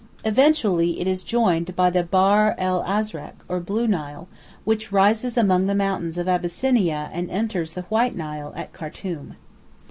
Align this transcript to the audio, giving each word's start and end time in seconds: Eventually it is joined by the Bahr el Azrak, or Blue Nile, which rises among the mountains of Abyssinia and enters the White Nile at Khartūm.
Eventually 0.25 0.99
it 0.99 1.05
is 1.05 1.21
joined 1.21 1.75
by 1.75 1.91
the 1.91 2.01
Bahr 2.01 2.55
el 2.57 2.81
Azrak, 2.85 3.45
or 3.47 3.59
Blue 3.59 3.85
Nile, 3.85 4.27
which 4.65 4.91
rises 4.91 5.37
among 5.37 5.67
the 5.67 5.75
mountains 5.75 6.17
of 6.17 6.27
Abyssinia 6.27 7.11
and 7.13 7.29
enters 7.29 7.73
the 7.73 7.83
White 7.83 8.15
Nile 8.15 8.51
at 8.55 8.73
Khartūm. 8.73 9.35